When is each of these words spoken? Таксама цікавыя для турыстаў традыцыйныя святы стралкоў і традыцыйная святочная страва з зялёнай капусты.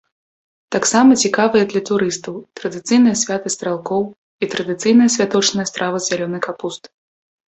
Таксама 0.75 1.15
цікавыя 1.27 1.63
для 1.73 1.81
турыстаў 1.89 2.39
традыцыйныя 2.59 3.15
святы 3.23 3.47
стралкоў 3.55 4.03
і 4.47 4.49
традыцыйная 4.55 5.09
святочная 5.17 5.67
страва 5.73 5.97
з 6.07 6.11
зялёнай 6.13 6.41
капусты. 6.47 6.87